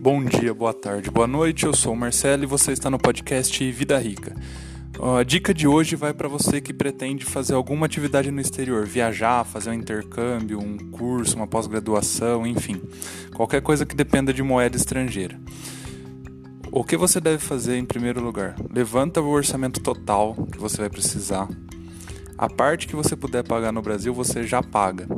[0.00, 1.66] Bom dia, boa tarde, boa noite.
[1.66, 4.32] Eu sou o Marcelo e você está no podcast Vida Rica.
[5.18, 9.42] A dica de hoje vai para você que pretende fazer alguma atividade no exterior, viajar,
[9.42, 12.80] fazer um intercâmbio, um curso, uma pós-graduação, enfim,
[13.34, 15.36] qualquer coisa que dependa de moeda estrangeira.
[16.70, 18.54] O que você deve fazer em primeiro lugar?
[18.72, 21.48] Levanta o orçamento total que você vai precisar.
[22.36, 25.08] A parte que você puder pagar no Brasil, você já paga.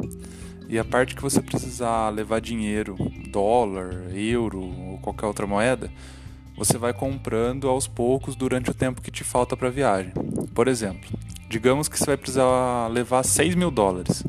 [0.70, 2.97] E a parte que você precisar levar dinheiro,
[3.30, 5.91] dólar, euro ou qualquer outra moeda,
[6.57, 10.12] você vai comprando aos poucos durante o tempo que te falta para a viagem.
[10.55, 11.09] Por exemplo,
[11.48, 14.23] digamos que você vai precisar levar 6 mil dólares.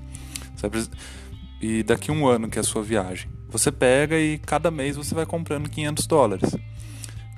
[1.60, 3.30] E daqui um ano que é a sua viagem.
[3.50, 6.56] Você pega e cada mês você vai comprando 500 dólares.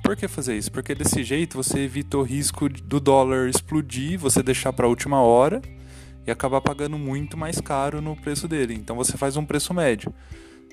[0.02, 0.70] Por que fazer isso?
[0.70, 5.20] Porque desse jeito você evita o risco do dólar explodir, você deixar para a última
[5.20, 5.60] hora
[6.26, 8.74] e acabar pagando muito mais caro no preço dele.
[8.74, 10.12] Então você faz um preço médio.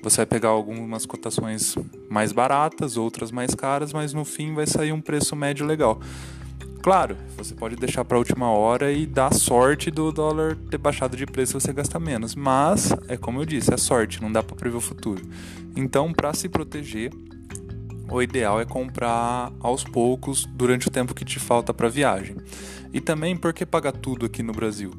[0.02, 1.76] Você vai pegar algumas cotações
[2.10, 6.00] mais baratas, outras mais caras, mas no fim vai sair um preço médio legal.
[6.82, 11.16] Claro, você pode deixar para a última hora e dar sorte do dólar ter baixado
[11.16, 14.42] de preço e você gastar menos, mas é como eu disse, é sorte, não dá
[14.42, 15.22] para prever o futuro.
[15.76, 17.12] Então, para se proteger,
[18.10, 22.36] o ideal é comprar aos poucos durante o tempo que te falta para a viagem.
[22.92, 24.90] E também porque pagar tudo aqui no Brasil?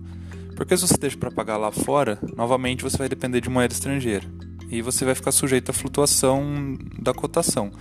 [0.55, 4.25] Porque se você deixa para pagar lá fora, novamente você vai depender de moeda estrangeira
[4.73, 7.71] e você vai ficar sujeito à flutuação da cotação.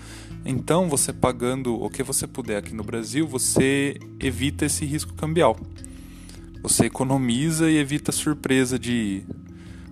[0.45, 5.57] Então, você pagando o que você puder aqui no Brasil, você evita esse risco cambial.
[6.63, 9.25] Você economiza e evita a surpresa de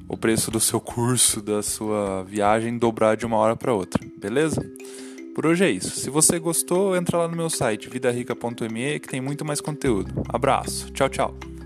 [0.07, 4.61] o preço do seu curso, da sua viagem dobrar de uma hora para outra, beleza?
[5.35, 5.99] Por hoje é isso.
[5.99, 10.13] Se você gostou, entra lá no meu site vidarica.me que tem muito mais conteúdo.
[10.29, 10.91] Abraço.
[10.91, 11.60] Tchau, tchau.